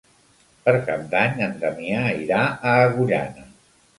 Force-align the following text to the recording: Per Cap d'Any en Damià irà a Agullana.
Per 0.67 0.71
Cap 0.87 1.03
d'Any 1.11 1.43
en 1.49 1.53
Damià 1.65 2.01
irà 2.23 2.41
a 2.71 2.75
Agullana. 2.89 3.47